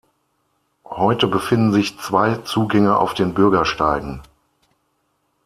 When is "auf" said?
2.97-3.13